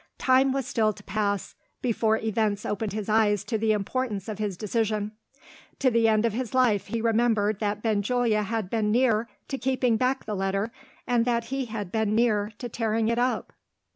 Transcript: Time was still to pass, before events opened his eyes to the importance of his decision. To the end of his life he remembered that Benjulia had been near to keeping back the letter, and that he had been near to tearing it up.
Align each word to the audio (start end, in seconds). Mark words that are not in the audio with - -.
Time 0.17 0.51
was 0.51 0.65
still 0.65 0.91
to 0.93 1.03
pass, 1.03 1.53
before 1.79 2.17
events 2.17 2.65
opened 2.65 2.91
his 2.91 3.07
eyes 3.07 3.43
to 3.43 3.55
the 3.55 3.71
importance 3.71 4.27
of 4.27 4.39
his 4.39 4.57
decision. 4.57 5.11
To 5.77 5.91
the 5.91 6.07
end 6.07 6.25
of 6.25 6.33
his 6.33 6.55
life 6.55 6.87
he 6.87 6.99
remembered 7.01 7.59
that 7.59 7.83
Benjulia 7.83 8.41
had 8.41 8.67
been 8.67 8.89
near 8.91 9.29
to 9.47 9.59
keeping 9.59 9.97
back 9.97 10.25
the 10.25 10.33
letter, 10.35 10.71
and 11.05 11.23
that 11.25 11.45
he 11.53 11.65
had 11.65 11.91
been 11.91 12.15
near 12.15 12.51
to 12.57 12.67
tearing 12.67 13.09
it 13.09 13.19
up. 13.19 13.53